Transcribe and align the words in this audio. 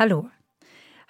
Hallo. 0.00 0.30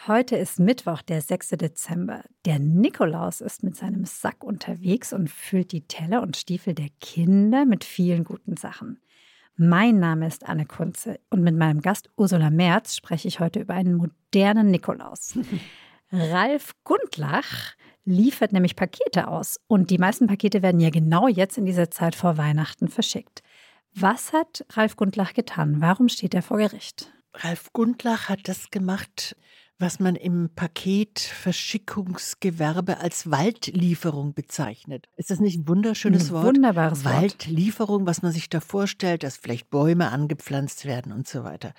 Heute 0.08 0.34
ist 0.34 0.58
Mittwoch, 0.58 1.00
der 1.02 1.20
6. 1.20 1.50
Dezember. 1.50 2.24
Der 2.44 2.58
Nikolaus 2.58 3.40
ist 3.40 3.62
mit 3.62 3.76
seinem 3.76 4.04
Sack 4.04 4.42
unterwegs 4.42 5.12
und 5.12 5.30
füllt 5.30 5.70
die 5.70 5.82
Teller 5.86 6.22
und 6.22 6.36
Stiefel 6.36 6.74
der 6.74 6.88
Kinder 7.00 7.66
mit 7.66 7.84
vielen 7.84 8.24
guten 8.24 8.56
Sachen. 8.56 9.00
Mein 9.54 10.00
Name 10.00 10.26
ist 10.26 10.48
Anne 10.48 10.66
Kunze 10.66 11.20
und 11.30 11.44
mit 11.44 11.56
meinem 11.56 11.82
Gast 11.82 12.10
Ursula 12.16 12.50
Merz 12.50 12.96
spreche 12.96 13.28
ich 13.28 13.38
heute 13.38 13.60
über 13.60 13.74
einen 13.74 13.94
modernen 13.94 14.72
Nikolaus. 14.72 15.38
Ralf 16.10 16.72
Gundlach 16.82 17.76
liefert 18.04 18.52
nämlich 18.52 18.74
Pakete 18.74 19.28
aus 19.28 19.60
und 19.68 19.90
die 19.90 19.98
meisten 19.98 20.26
Pakete 20.26 20.62
werden 20.62 20.80
ja 20.80 20.90
genau 20.90 21.28
jetzt 21.28 21.56
in 21.56 21.64
dieser 21.64 21.92
Zeit 21.92 22.16
vor 22.16 22.38
Weihnachten 22.38 22.88
verschickt. 22.88 23.44
Was 23.94 24.32
hat 24.32 24.66
Ralf 24.70 24.96
Gundlach 24.96 25.32
getan? 25.32 25.76
Warum 25.80 26.08
steht 26.08 26.34
er 26.34 26.42
vor 26.42 26.56
Gericht? 26.56 27.12
Ralf 27.34 27.72
Gundlach 27.72 28.28
hat 28.28 28.48
das 28.48 28.70
gemacht, 28.70 29.36
was 29.78 29.98
man 29.98 30.14
im 30.14 30.50
Paketverschickungsgewerbe 30.54 32.98
als 32.98 33.30
Waldlieferung 33.30 34.34
bezeichnet. 34.34 35.08
Ist 35.16 35.30
das 35.30 35.40
nicht 35.40 35.58
ein 35.58 35.66
wunderschönes 35.68 36.28
ein 36.28 36.34
Wort? 36.34 36.44
Wunderbares 36.46 37.04
Wort. 37.04 37.14
Waldlieferung, 37.14 38.06
was 38.06 38.22
man 38.22 38.32
sich 38.32 38.50
da 38.50 38.60
vorstellt, 38.60 39.22
dass 39.22 39.38
vielleicht 39.38 39.70
Bäume 39.70 40.10
angepflanzt 40.10 40.84
werden 40.84 41.12
und 41.12 41.26
so 41.26 41.44
weiter. 41.44 41.72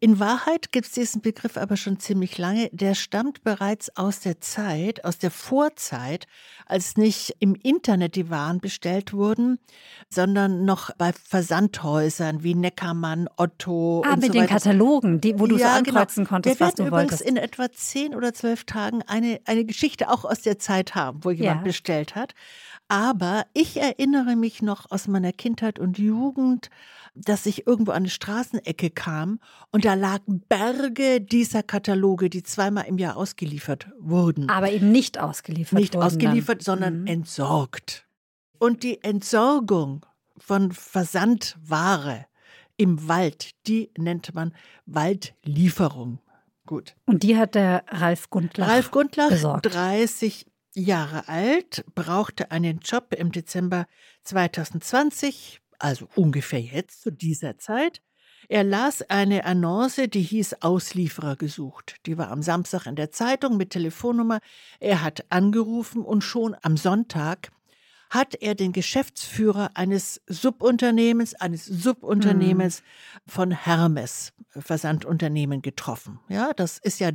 In 0.00 0.18
Wahrheit 0.18 0.70
gibt 0.72 0.86
es 0.86 0.92
diesen 0.92 1.22
Begriff 1.22 1.56
aber 1.56 1.76
schon 1.78 1.98
ziemlich 1.98 2.36
lange. 2.36 2.68
Der 2.72 2.94
stammt 2.94 3.42
bereits 3.42 3.96
aus 3.96 4.20
der 4.20 4.38
Zeit, 4.40 5.02
aus 5.04 5.16
der 5.18 5.30
Vorzeit, 5.30 6.26
als 6.66 6.96
nicht 6.98 7.34
im 7.38 7.54
Internet 7.54 8.14
die 8.16 8.28
Waren 8.28 8.60
bestellt 8.60 9.14
wurden, 9.14 9.58
sondern 10.10 10.64
noch 10.66 10.90
bei 10.98 11.12
Versandhäusern 11.12 12.42
wie 12.42 12.54
Neckermann, 12.54 13.28
Otto. 13.36 14.02
Ah, 14.04 14.10
und 14.10 14.16
mit 14.16 14.26
so 14.26 14.32
den 14.32 14.42
weiter. 14.42 14.54
Katalogen, 14.54 15.20
die, 15.20 15.38
wo 15.38 15.46
du 15.46 15.56
Ja, 15.56 15.80
genau. 15.80 16.00
ankreuzen 16.00 16.26
konntest, 16.26 16.60
Wir 16.60 16.66
was 16.66 16.74
du 16.74 16.82
werden 16.84 16.88
übrigens 16.92 17.12
wolltest. 17.12 17.28
in 17.30 17.36
etwa 17.38 17.72
zehn 17.72 18.14
oder 18.14 18.34
zwölf 18.34 18.64
Tagen 18.64 19.02
eine, 19.06 19.40
eine 19.46 19.64
Geschichte 19.64 20.10
auch 20.10 20.24
aus 20.24 20.42
der 20.42 20.58
Zeit 20.58 20.94
haben, 20.94 21.24
wo 21.24 21.30
jemand 21.30 21.60
Ja. 21.60 21.64
bestellt 21.64 22.14
hat. 22.14 22.34
Aber 22.88 23.46
ich 23.54 23.80
erinnere 23.80 24.36
mich 24.36 24.60
noch 24.62 24.90
aus 24.90 25.08
meiner 25.08 25.32
Kindheit 25.32 25.78
und 25.78 25.98
Jugend, 25.98 26.68
dass 27.14 27.46
ich 27.46 27.66
irgendwo 27.66 27.92
an 27.92 27.98
eine 27.98 28.10
Straßenecke 28.10 28.90
kam 28.90 29.40
und 29.70 29.84
da 29.84 29.94
lagen 29.94 30.40
Berge 30.48 31.20
dieser 31.20 31.62
Kataloge, 31.62 32.28
die 32.28 32.42
zweimal 32.42 32.84
im 32.86 32.98
Jahr 32.98 33.16
ausgeliefert 33.16 33.88
wurden. 33.98 34.48
Aber 34.50 34.70
eben 34.70 34.92
nicht 34.92 35.18
ausgeliefert 35.18 35.78
Nicht 35.78 35.96
ausgeliefert, 35.96 36.58
dann. 36.60 36.64
sondern 36.64 37.00
Mhm. 37.02 37.06
entsorgt. 37.06 38.06
Und 38.58 38.82
die 38.82 39.02
Entsorgung 39.02 40.04
von 40.36 40.72
Versandware 40.72 42.26
im 42.76 43.08
Wald, 43.08 43.50
die 43.66 43.90
nennt 43.96 44.34
man 44.34 44.52
Waldlieferung. 44.86 46.18
Gut. 46.66 46.96
Und 47.06 47.22
die 47.22 47.36
hat 47.36 47.54
der 47.54 47.84
Ralf 47.88 48.30
Gundlach. 48.30 48.68
Ralf 48.68 48.90
Gundlach, 48.90 49.28
besorgt. 49.28 49.72
30 49.72 50.46
Jahre 50.74 51.28
alt, 51.28 51.84
brauchte 51.94 52.50
einen 52.50 52.80
Job 52.80 53.14
im 53.16 53.32
Dezember 53.32 53.86
2020, 54.24 55.60
also 55.78 56.08
ungefähr 56.14 56.60
jetzt 56.60 57.02
zu 57.02 57.10
dieser 57.10 57.58
Zeit. 57.58 58.00
Er 58.48 58.64
las 58.64 59.02
eine 59.02 59.44
Annonce, 59.44 60.08
die 60.08 60.22
hieß 60.22 60.56
Auslieferer 60.60 61.36
gesucht. 61.36 61.96
Die 62.06 62.18
war 62.18 62.30
am 62.30 62.42
Samstag 62.42 62.86
in 62.86 62.96
der 62.96 63.10
Zeitung 63.10 63.56
mit 63.56 63.70
Telefonnummer. 63.70 64.40
Er 64.80 65.02
hat 65.02 65.24
angerufen 65.30 66.02
und 66.02 66.22
schon 66.22 66.54
am 66.62 66.76
Sonntag 66.76 67.50
hat 68.10 68.34
er 68.36 68.54
den 68.54 68.72
Geschäftsführer 68.72 69.72
eines 69.74 70.20
Subunternehmens, 70.28 71.34
eines 71.34 71.64
Subunternehmens 71.64 72.82
von 73.26 73.50
Hermes 73.50 74.32
Versandunternehmen 74.50 75.62
getroffen. 75.62 76.20
Ja, 76.28 76.52
das 76.52 76.78
ist 76.78 77.00
ja 77.00 77.10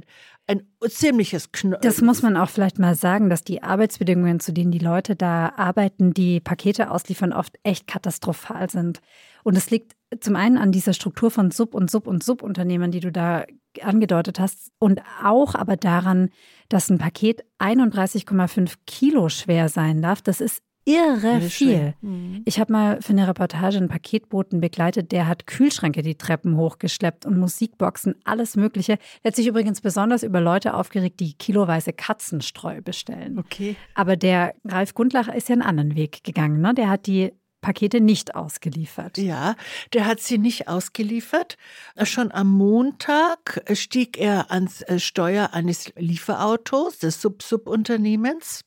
ein 0.49 0.63
ziemliches 0.87 1.51
Kn 1.51 1.75
Das 1.81 2.01
muss 2.01 2.23
man 2.23 2.35
auch 2.35 2.49
vielleicht 2.49 2.79
mal 2.79 2.95
sagen, 2.95 3.29
dass 3.29 3.43
die 3.43 3.61
Arbeitsbedingungen, 3.61 4.39
zu 4.39 4.51
denen 4.51 4.71
die 4.71 4.79
Leute 4.79 5.15
da 5.15 5.53
arbeiten, 5.55 6.11
die 6.13 6.39
Pakete 6.39 6.89
ausliefern, 6.89 7.33
oft 7.33 7.57
echt 7.63 7.85
katastrophal 7.85 8.69
sind. 8.69 8.99
Und 9.43 9.55
es 9.55 9.69
liegt 9.69 9.95
zum 10.19 10.35
einen 10.35 10.57
an 10.57 10.71
dieser 10.71 10.93
Struktur 10.93 11.29
von 11.29 11.51
Sub- 11.51 11.75
und 11.75 11.91
Sub- 11.91 12.07
und 12.07 12.23
Subunternehmen, 12.23 12.91
die 12.91 12.99
du 12.99 13.11
da 13.11 13.45
angedeutet 13.81 14.39
hast, 14.39 14.71
und 14.79 15.01
auch 15.23 15.53
aber 15.53 15.77
daran, 15.77 16.29
dass 16.67 16.89
ein 16.89 16.97
Paket 16.97 17.45
31,5 17.59 18.73
Kilo 18.87 19.29
schwer 19.29 19.69
sein 19.69 20.01
darf. 20.01 20.23
Das 20.23 20.41
ist 20.41 20.63
irre 20.89 21.41
viel. 21.41 21.93
Mhm. 22.01 22.41
Ich 22.45 22.59
habe 22.59 22.71
mal 22.71 23.01
für 23.01 23.13
eine 23.13 23.27
Reportage 23.27 23.77
einen 23.77 23.89
Paketboten 23.89 24.59
begleitet, 24.59 25.11
der 25.11 25.27
hat 25.27 25.47
Kühlschränke 25.47 26.01
die 26.01 26.15
Treppen 26.15 26.57
hochgeschleppt 26.57 27.25
und 27.25 27.37
Musikboxen, 27.37 28.15
alles 28.23 28.55
Mögliche. 28.55 28.97
Der 29.23 29.29
hat 29.29 29.35
sich 29.35 29.47
übrigens 29.47 29.81
besonders 29.81 30.23
über 30.23 30.41
Leute 30.41 30.73
aufgeregt, 30.73 31.19
die 31.19 31.33
kiloweise 31.33 31.93
Katzenstreu 31.93 32.81
bestellen. 32.81 33.37
Okay. 33.37 33.75
Aber 33.93 34.17
der 34.17 34.55
Ralf 34.65 34.93
Gundlach 34.93 35.27
ist 35.27 35.49
ja 35.49 35.53
einen 35.53 35.61
anderen 35.61 35.95
Weg 35.95 36.23
gegangen. 36.23 36.61
Ne? 36.61 36.73
Der 36.73 36.89
hat 36.89 37.05
die 37.05 37.31
Pakete 37.61 37.99
nicht 37.99 38.35
ausgeliefert. 38.35 39.17
Ja, 39.17 39.55
der 39.93 40.05
hat 40.05 40.21
sie 40.21 40.37
nicht 40.37 40.67
ausgeliefert. 40.67 41.57
Schon 42.03 42.31
am 42.31 42.51
Montag 42.51 43.61
stieg 43.73 44.17
er 44.17 44.49
ans 44.51 44.81
äh, 44.83 44.97
Steuer 44.97 45.49
eines 45.53 45.91
Lieferautos 45.97 46.99
des 46.99 47.21
Sub-Subunternehmens. 47.21 48.61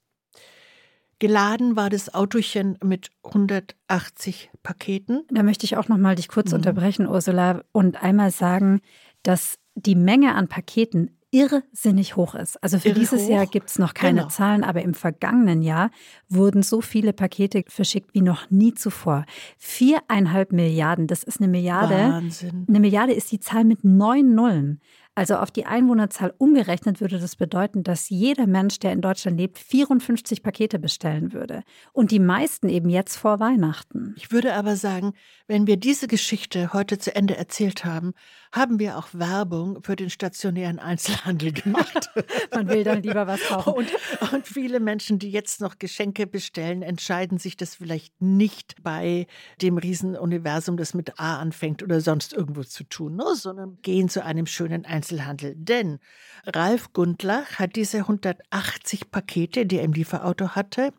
Geladen 1.23 1.77
war 1.77 1.89
das 1.89 2.13
Autochen 2.13 2.77
mit 2.83 3.11
180 3.23 4.51
Paketen. 4.65 5.23
Da 5.31 5.45
möchte 5.45 5.65
ich 5.65 5.77
auch 5.77 5.87
noch 5.87 5.97
mal 5.97 6.17
dich 6.17 6.27
kurz 6.27 6.51
Mhm. 6.51 6.57
unterbrechen, 6.57 7.07
Ursula, 7.07 7.63
und 7.71 8.03
einmal 8.03 8.33
sagen, 8.33 8.81
dass 9.23 9.61
die 9.77 9.95
Menge 9.95 10.35
an 10.35 10.49
Paketen 10.49 11.17
irrsinnig 11.31 12.17
hoch 12.17 12.35
ist. 12.35 12.61
Also 12.63 12.79
für 12.81 12.89
Irre 12.89 12.99
dieses 12.99 13.23
hoch. 13.23 13.31
Jahr 13.31 13.47
gibt 13.47 13.71
es 13.71 13.79
noch 13.79 13.95
keine 13.95 14.19
Genau. 14.23 14.31
Zahlen, 14.31 14.65
aber 14.65 14.83
im 14.83 14.95
vergangenen 14.95 15.63
Jahr 15.63 15.91
wurden 16.29 16.65
so 16.65 16.81
viele 16.81 17.13
Pakete 17.13 17.63
verschickt 17.69 18.13
wie 18.15 18.21
noch 18.21 18.51
nie 18.51 18.75
zuvor. 18.75 19.25
Viereinhalb 19.59 20.53
Milliarden, 20.53 21.07
das 21.07 21.23
ist 21.23 21.39
eine 21.41 21.49
Milliarde. 21.49 21.95
Wahnsinn. 21.95 22.67
Eine 22.69 22.81
Milliarde 22.81 23.13
ist 23.13 23.31
die 23.31 23.39
Zahl 23.41 23.65
mit 23.65 23.85
neun 23.85 24.35
Nullen. 24.35 24.81
Also 25.15 25.37
auf 25.37 25.51
die 25.51 25.67
Einwohnerzahl 25.67 26.33
umgerechnet 26.39 27.03
würde 27.03 27.19
das 27.19 27.37
bedeuten, 27.37 27.83
dass 27.83 28.09
jeder 28.09 28.47
Mensch, 28.47 28.79
der 28.79 28.93
in 28.93 29.03
Deutschland 29.03 29.39
lebt, 29.39 29.59
54 29.59 30.43
Pakete 30.43 30.79
bestellen 30.79 31.35
würde. 31.35 31.65
Und 31.93 32.13
die 32.13 32.19
meisten 32.19 32.71
eben 32.71 32.89
jetzt 32.89 33.17
vor 33.17 33.39
Weihnachten. 33.39 34.15
Ich 34.17 34.33
würde 34.33 34.55
aber 34.55 34.75
sagen, 34.75 35.13
wenn 35.47 35.67
wir 35.67 35.77
diese 35.77 36.09
Geschichte 36.09 36.73
heute 36.73 36.99
zu 36.99 37.15
Ende 37.15 37.37
erzählt 37.37 37.85
haben, 37.85 38.15
haben 38.53 38.79
wir 38.79 38.99
auch 38.99 39.09
Werbung 39.13 39.83
für 39.83 39.97
den 39.97 40.11
stationären 40.11 40.79
Einzelhandel 40.79 41.53
gemacht. 41.53 42.11
Man 42.55 42.69
will 42.69 42.85
dann 42.85 43.03
lieber 43.03 43.27
was 43.27 43.41
kaufen. 43.41 43.73
Und, 43.73 43.89
und 44.33 44.47
viele 44.47 44.79
Menschen, 44.79 45.19
die 45.19 45.31
jetzt 45.31 45.63
noch 45.63 45.79
Geschenke 45.79 46.27
bestellen, 46.27 46.83
entscheiden 46.83 47.39
sich 47.39 47.57
das 47.57 47.77
vielleicht 47.77 48.21
nicht 48.21 48.83
bei 48.83 49.27
dem 49.63 49.79
Riesenuniversum, 49.79 50.77
das 50.77 50.93
mit 50.93 51.19
A 51.19 51.39
anfängt 51.39 51.83
oder 51.83 52.03
sonst 52.03 52.35
irgendwo 52.35 52.63
zu 52.63 52.85
tun, 52.85 53.17
ne, 53.17 53.35
sondern 53.35 53.79
gehen 53.81 54.11
zu 54.11 54.23
einem 54.23 54.47
schönen 54.47 54.85
Einzelhandel. 54.85 55.55
Denn 55.57 55.99
Ralf 56.45 56.93
Gundlach 56.93 57.59
hat 57.59 57.75
diese 57.75 57.99
180 57.99 59.11
Pakete, 59.11 59.65
die 59.65 59.79
er 59.79 59.85
im 59.85 59.95
Lieferauto 59.95 60.51
hatte, 60.51 60.93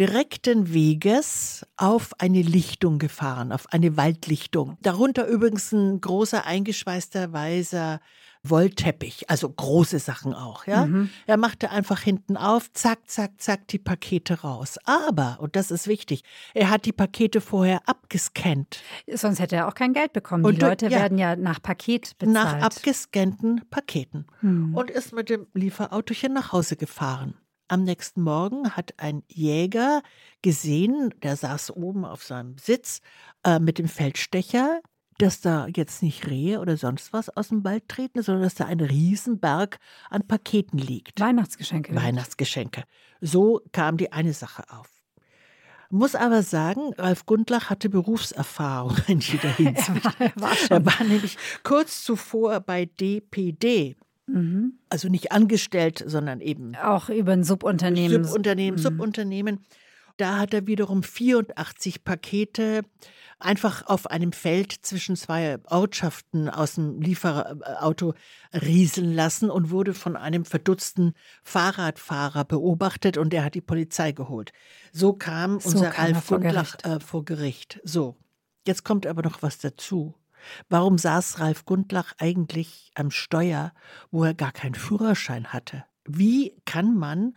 direkten 0.00 0.72
Weges 0.72 1.66
auf 1.76 2.12
eine 2.18 2.40
Lichtung 2.40 2.98
gefahren, 2.98 3.52
auf 3.52 3.70
eine 3.70 3.98
Waldlichtung. 3.98 4.78
Darunter 4.80 5.26
übrigens 5.26 5.72
ein 5.72 6.00
großer 6.00 6.46
eingeschweißter 6.46 7.34
weißer 7.34 8.00
Wollteppich, 8.42 9.28
also 9.28 9.50
große 9.50 9.98
Sachen 9.98 10.32
auch, 10.32 10.66
ja. 10.66 10.86
Mhm. 10.86 11.10
Er 11.26 11.36
machte 11.36 11.70
einfach 11.70 12.00
hinten 12.00 12.38
auf, 12.38 12.72
zack, 12.72 13.00
zack, 13.04 13.32
zack, 13.36 13.68
die 13.68 13.78
Pakete 13.78 14.40
raus. 14.40 14.78
Aber, 14.84 15.36
und 15.40 15.56
das 15.56 15.70
ist 15.70 15.86
wichtig, 15.86 16.22
er 16.54 16.70
hat 16.70 16.86
die 16.86 16.92
Pakete 16.92 17.42
vorher 17.42 17.86
abgescannt. 17.86 18.80
Sonst 19.12 19.40
hätte 19.40 19.56
er 19.56 19.68
auch 19.68 19.74
kein 19.74 19.92
Geld 19.92 20.14
bekommen. 20.14 20.46
Und 20.46 20.56
die 20.56 20.60
Leute 20.62 20.86
ja. 20.86 20.92
werden 20.92 21.18
ja 21.18 21.36
nach 21.36 21.60
Paket 21.60 22.16
bezahlt. 22.18 22.32
Nach 22.32 22.62
abgescannten 22.62 23.60
Paketen. 23.68 24.26
Hm. 24.40 24.74
und 24.74 24.90
ist 24.90 25.12
mit 25.12 25.28
dem 25.28 25.46
Lieferautochen 25.52 26.32
nach 26.32 26.52
Hause 26.52 26.76
gefahren. 26.76 27.34
Am 27.70 27.84
nächsten 27.84 28.22
Morgen 28.22 28.70
hat 28.70 28.94
ein 28.96 29.22
Jäger 29.28 30.02
gesehen, 30.42 31.14
der 31.22 31.36
saß 31.36 31.70
oben 31.70 32.04
auf 32.04 32.24
seinem 32.24 32.58
Sitz 32.58 33.00
äh, 33.44 33.60
mit 33.60 33.78
dem 33.78 33.86
Feldstecher, 33.86 34.80
dass 35.18 35.40
da 35.40 35.68
jetzt 35.76 36.02
nicht 36.02 36.26
Rehe 36.26 36.58
oder 36.58 36.76
sonst 36.76 37.12
was 37.12 37.28
aus 37.28 37.50
dem 37.50 37.62
Wald 37.62 37.86
treten, 37.86 38.22
sondern 38.22 38.42
dass 38.42 38.56
da 38.56 38.64
ein 38.64 38.80
Riesenberg 38.80 39.78
an 40.08 40.26
Paketen 40.26 40.78
liegt. 40.78 41.20
Weihnachtsgeschenke. 41.20 41.94
Weihnachtsgeschenke. 41.94 42.82
So 43.20 43.60
kam 43.70 43.98
die 43.98 44.10
eine 44.10 44.32
Sache 44.32 44.64
auf. 44.70 44.88
Muss 45.90 46.16
aber 46.16 46.42
sagen, 46.42 46.92
Ralf 46.98 47.24
Gundlach 47.24 47.70
hatte 47.70 47.88
Berufserfahrung 47.88 48.96
in 49.06 49.20
jeder 49.20 49.50
Hinsicht. 49.56 50.08
Er 50.18 50.32
war 50.34 50.56
schon. 50.56 50.70
Er 50.70 50.86
war 50.86 51.04
nämlich 51.04 51.38
kurz 51.62 52.02
zuvor 52.02 52.58
bei 52.58 52.86
DPD, 52.86 53.94
Mhm. 54.32 54.72
also 54.88 55.08
nicht 55.08 55.32
angestellt, 55.32 56.02
sondern 56.06 56.40
eben 56.40 56.74
Auch 56.76 57.08
über 57.08 57.32
ein 57.32 57.44
Subunternehmen. 57.44 58.24
Subunternehmen, 58.24 58.78
Mhm. 58.78 58.82
Subunternehmen. 58.82 59.60
da 60.16 60.38
hat 60.38 60.52
er 60.54 60.66
wiederum 60.66 61.02
84 61.02 62.04
Pakete 62.04 62.82
einfach 63.38 63.86
auf 63.86 64.06
einem 64.10 64.32
Feld 64.32 64.72
zwischen 64.82 65.16
zwei 65.16 65.58
Ortschaften 65.70 66.50
aus 66.50 66.74
dem 66.74 67.00
Lieferauto 67.00 68.12
rieseln 68.52 69.14
lassen 69.14 69.48
und 69.50 69.70
wurde 69.70 69.94
von 69.94 70.16
einem 70.16 70.44
verdutzten 70.44 71.14
Fahrradfahrer 71.42 72.44
beobachtet 72.44 73.16
und 73.16 73.32
der 73.32 73.44
hat 73.44 73.54
die 73.54 73.60
Polizei 73.62 74.12
geholt. 74.12 74.52
So 74.92 75.14
kam 75.14 75.58
So 75.60 75.70
unser 75.70 75.86
er 75.86 75.98
Ralf 75.98 76.24
vor 76.24 76.40
Gericht. 76.40 76.84
äh, 76.84 77.00
vor 77.00 77.24
Gericht. 77.24 77.80
So, 77.84 78.16
jetzt 78.66 78.84
kommt 78.84 79.06
aber 79.06 79.22
noch 79.22 79.40
was 79.42 79.56
dazu. 79.58 80.14
Warum 80.68 80.98
saß 80.98 81.40
Ralf 81.40 81.64
Gundlach 81.64 82.12
eigentlich 82.18 82.90
am 82.94 83.10
Steuer, 83.10 83.72
wo 84.10 84.24
er 84.24 84.34
gar 84.34 84.52
keinen 84.52 84.74
Führerschein 84.74 85.52
hatte? 85.52 85.84
Wie 86.04 86.54
kann 86.64 86.96
man 86.96 87.34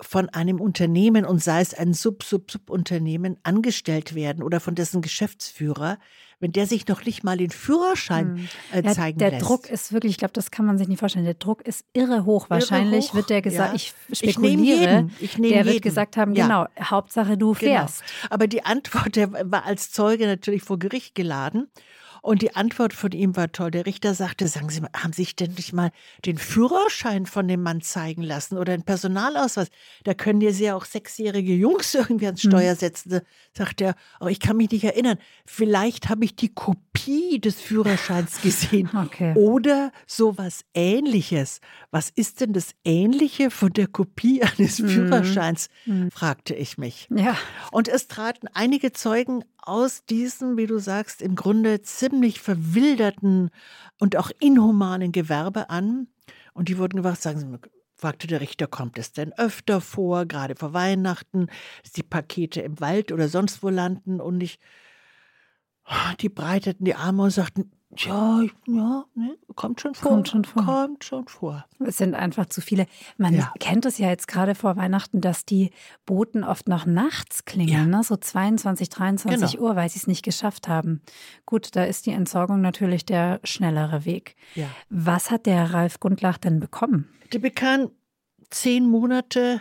von 0.00 0.28
einem 0.28 0.60
Unternehmen 0.60 1.24
und 1.24 1.42
sei 1.42 1.60
es 1.60 1.74
ein 1.74 1.92
Sub-Sub-Sub-Unternehmen 1.92 3.36
angestellt 3.42 4.14
werden 4.14 4.42
oder 4.42 4.60
von 4.60 4.74
dessen 4.74 5.02
Geschäftsführer, 5.02 5.98
wenn 6.40 6.52
der 6.52 6.66
sich 6.66 6.86
noch 6.86 7.04
nicht 7.04 7.24
mal 7.24 7.36
den 7.36 7.50
Führerschein 7.50 8.48
äh, 8.72 8.84
Ja, 8.84 8.92
zeigen 8.92 9.18
der 9.18 9.30
lässt? 9.32 9.44
Druck 9.44 9.68
ist 9.68 9.92
wirklich, 9.92 10.12
ich 10.12 10.18
glaube, 10.18 10.34
das 10.34 10.52
kann 10.52 10.66
man 10.66 10.78
sich 10.78 10.86
nicht 10.86 11.00
vorstellen. 11.00 11.24
Der 11.24 11.34
Druck 11.34 11.62
ist 11.66 11.84
irre 11.94 12.24
hoch. 12.24 12.48
Wahrscheinlich 12.48 13.08
hoch, 13.08 13.14
wird 13.14 13.30
der 13.30 13.42
gesagt, 13.42 13.70
ja. 13.70 13.74
ich 13.74 13.92
Ich 14.08 14.18
spekuliere, 14.18 14.78
jeden, 14.80 15.12
ich 15.18 15.36
nehm 15.36 15.50
der 15.50 15.64
wird 15.64 15.74
jeden. 15.74 15.82
gesagt 15.82 16.16
haben, 16.16 16.32
Ja. 16.36 16.44
genau, 16.46 16.66
Hauptsache 16.80 17.36
du 17.36 17.54
fährst. 17.54 18.02
Genau. 18.04 18.34
Aber 18.34 18.46
die 18.46 18.64
Antwort, 18.64 19.16
der 19.16 19.32
war 19.50 19.64
als 19.66 19.90
Zeuge 19.90 20.26
natürlich 20.28 20.62
vor 20.62 20.78
Gericht 20.78 21.16
geladen. 21.16 21.66
Und 22.28 22.42
die 22.42 22.54
Antwort 22.54 22.92
von 22.92 23.12
ihm 23.12 23.36
war 23.36 23.50
toll. 23.52 23.70
Der 23.70 23.86
Richter 23.86 24.12
sagte, 24.12 24.48
sagen 24.48 24.68
Sie 24.68 24.82
mal, 24.82 24.90
haben 24.94 25.14
Sie 25.14 25.22
sich 25.22 25.34
denn 25.34 25.52
nicht 25.52 25.72
mal 25.72 25.90
den 26.26 26.36
Führerschein 26.36 27.24
von 27.24 27.48
dem 27.48 27.62
Mann 27.62 27.80
zeigen 27.80 28.22
lassen 28.22 28.58
oder 28.58 28.74
einen 28.74 28.82
Personalausweis? 28.82 29.68
Da 30.04 30.12
können 30.12 30.40
dir 30.40 30.50
ja 30.50 30.74
auch 30.74 30.84
sechsjährige 30.84 31.54
Jungs 31.54 31.94
irgendwie 31.94 32.26
ans 32.26 32.42
Hm. 32.42 32.50
Steuer 32.50 32.74
setzen. 32.76 33.08
Da 33.08 33.20
Sagt 33.54 33.80
er, 33.80 33.94
oh, 34.20 34.26
ich 34.26 34.40
kann 34.40 34.58
mich 34.58 34.70
nicht 34.70 34.84
erinnern. 34.84 35.16
Vielleicht 35.46 36.10
habe 36.10 36.26
ich 36.26 36.36
die 36.36 36.50
Kopie 36.52 37.40
des 37.40 37.60
Führerscheins 37.62 38.40
gesehen. 38.42 38.90
Okay. 38.94 39.32
Oder 39.34 39.90
sowas 40.06 40.66
ähnliches. 40.74 41.60
Was 41.90 42.10
ist 42.10 42.42
denn 42.42 42.52
das 42.52 42.72
Ähnliche 42.84 43.50
von 43.50 43.72
der 43.72 43.86
Kopie 43.86 44.42
eines 44.42 44.80
Mhm. 44.80 44.88
Führerscheins? 44.88 45.68
fragte 46.12 46.54
ich 46.54 46.76
mich. 46.76 47.08
Ja, 47.10 47.38
Und 47.72 47.88
es 47.88 48.06
traten 48.06 48.48
einige 48.52 48.92
Zeugen 48.92 49.44
aus 49.62 50.04
diesem, 50.04 50.56
wie 50.56 50.66
du 50.66 50.78
sagst, 50.78 51.22
im 51.22 51.34
Grunde 51.34 51.82
ziemlich 51.82 52.40
verwilderten 52.40 53.50
und 53.98 54.16
auch 54.16 54.30
inhumanen 54.40 55.12
Gewerbe 55.12 55.70
an. 55.70 56.08
Und 56.54 56.68
die 56.68 56.78
wurden 56.78 56.96
gefragt, 56.96 57.22
sagen 57.22 57.38
Sie 57.38 57.70
fragte 57.98 58.28
der 58.28 58.40
Richter, 58.40 58.68
kommt 58.68 58.96
es 58.96 59.12
denn 59.12 59.32
öfter 59.32 59.80
vor, 59.80 60.24
gerade 60.24 60.54
vor 60.54 60.72
Weihnachten, 60.72 61.48
dass 61.82 61.92
die 61.92 62.04
Pakete 62.04 62.60
im 62.60 62.80
Wald 62.80 63.10
oder 63.10 63.28
sonst 63.28 63.62
wo 63.62 63.68
landen 63.68 64.20
und 64.20 64.40
ich, 64.40 64.60
die 66.20 66.28
breiteten 66.28 66.84
die 66.84 66.94
Arme 66.94 67.24
und 67.24 67.30
sagten, 67.30 67.72
ja, 67.96 68.42
ja, 68.66 69.04
ne, 69.14 69.36
kommt 69.54 69.80
schon 69.80 69.94
vor. 69.94 70.10
Kommt 70.10 70.28
schon 70.28 70.44
vor. 70.44 70.62
Kommt 70.64 71.04
schon 71.04 71.26
vor. 71.26 71.64
es 71.80 71.96
sind 71.96 72.14
einfach 72.14 72.46
zu 72.46 72.60
viele. 72.60 72.86
Man 73.16 73.34
Ja. 73.34 73.52
kennt 73.60 73.86
es 73.86 73.98
ja 73.98 74.08
jetzt 74.08 74.28
gerade 74.28 74.54
vor 74.54 74.76
Weihnachten, 74.76 75.20
dass 75.20 75.44
die 75.44 75.70
Boten 76.04 76.44
oft 76.44 76.68
noch 76.68 76.84
nachts 76.86 77.44
klingeln, 77.44 77.90
Ja. 77.90 77.98
ne? 77.98 78.04
so 78.04 78.16
22, 78.16 78.88
23 78.90 79.52
Genau. 79.52 79.62
Uhr, 79.64 79.76
weil 79.76 79.88
sie 79.88 79.98
es 79.98 80.06
nicht 80.06 80.22
geschafft 80.24 80.68
haben. 80.68 81.00
Gut, 81.46 81.74
da 81.76 81.84
ist 81.84 82.06
die 82.06 82.10
Entsorgung 82.12 82.60
natürlich 82.60 83.06
der 83.06 83.40
schnellere 83.44 84.04
Weg. 84.04 84.36
Ja. 84.54 84.68
Was 84.90 85.30
hat 85.30 85.46
der 85.46 85.72
Ralf 85.72 85.98
Gundlach 85.98 86.38
denn 86.38 86.60
bekommen? 86.60 87.08
Der 87.32 87.38
bekam 87.38 87.90
zehn 88.50 88.88
Monate 88.88 89.60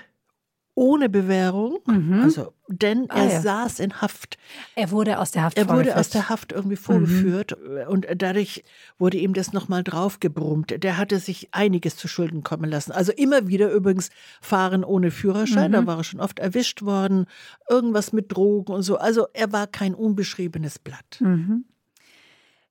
ohne 0.77 1.09
Bewährung, 1.09 1.79
also 2.21 2.53
denn 2.68 3.00
Mhm. 3.00 3.06
Ah, 3.09 3.24
er 3.24 3.33
ja. 3.33 3.41
saß 3.41 3.79
in 3.79 4.00
Haft. 4.00 4.38
Er 4.75 4.91
wurde 4.91 5.19
aus 5.19 5.31
der 5.31 5.41
Haft 5.41 5.57
Er 5.57 5.69
wurde 5.69 5.95
aus 5.97 6.09
der 6.09 6.29
Haft 6.29 6.51
irgendwie 6.51 6.75
vorgeführt 6.75 7.53
und 7.89 8.06
dadurch 8.15 8.63
wurde 9.00 9.18
ihm 9.18 9.33
das 9.33 9.53
nochmal 9.53 9.83
draufgebrummt. 9.83 10.83
Der 10.83 10.97
hatte 10.97 11.18
sich 11.18 11.47
einiges 11.51 11.95
zu 11.95 12.07
Schulden 12.07 12.44
kommen 12.44 12.69
lassen. 12.69 12.91
Also 12.91 13.12
immer 13.12 13.47
wieder 13.47 13.71
übrigens 13.71 14.12
fahren 14.39 14.83
ohne 14.83 15.09
Führerschein, 15.09 15.71
da 15.71 15.88
war 15.88 15.97
er 15.97 16.03
schon 16.03 16.19
oft 16.19 16.38
erwischt 16.38 16.83
worden, 16.83 17.25
irgendwas 17.68 18.13
mit 18.13 18.31
Drogen 18.31 18.71
und 18.71 18.83
so. 18.83 18.97
Also 18.97 19.25
er 19.33 19.51
war 19.51 19.65
kein 19.65 19.95
unbeschriebenes 19.95 20.77
Blatt. 20.77 21.23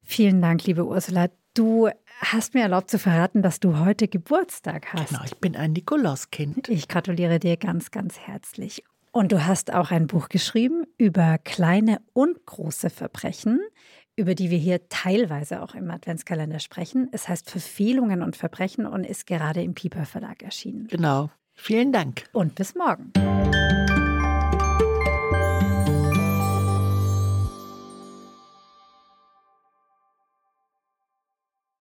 Vielen 0.04 0.40
Dank, 0.40 0.64
liebe 0.64 0.86
Ursula. 0.86 1.28
Du 1.56 1.88
hast 2.20 2.52
mir 2.52 2.60
erlaubt 2.60 2.90
zu 2.90 2.98
verraten, 2.98 3.40
dass 3.40 3.60
du 3.60 3.78
heute 3.78 4.08
Geburtstag 4.08 4.92
hast. 4.92 5.08
Genau, 5.08 5.22
ich 5.24 5.38
bin 5.38 5.56
ein 5.56 5.72
Nikolauskind. 5.72 6.68
Ich 6.68 6.86
gratuliere 6.86 7.38
dir 7.38 7.56
ganz, 7.56 7.90
ganz 7.90 8.18
herzlich. 8.18 8.84
Und 9.10 9.32
du 9.32 9.46
hast 9.46 9.72
auch 9.72 9.90
ein 9.90 10.06
Buch 10.06 10.28
geschrieben 10.28 10.84
über 10.98 11.38
kleine 11.38 12.02
und 12.12 12.44
große 12.44 12.90
Verbrechen, 12.90 13.60
über 14.16 14.34
die 14.34 14.50
wir 14.50 14.58
hier 14.58 14.86
teilweise 14.90 15.62
auch 15.62 15.74
im 15.74 15.90
Adventskalender 15.90 16.58
sprechen. 16.58 17.08
Es 17.12 17.26
heißt 17.26 17.48
Verfehlungen 17.48 18.22
und 18.22 18.36
Verbrechen 18.36 18.84
und 18.84 19.04
ist 19.04 19.26
gerade 19.26 19.62
im 19.62 19.72
Piper 19.72 20.04
Verlag 20.04 20.42
erschienen. 20.42 20.88
Genau. 20.88 21.30
Vielen 21.54 21.90
Dank. 21.90 22.24
Und 22.34 22.54
bis 22.54 22.74
morgen. 22.74 23.12